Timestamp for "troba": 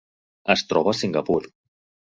0.71-0.95